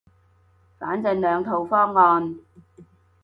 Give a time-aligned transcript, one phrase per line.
[0.79, 2.39] 反正兩套方案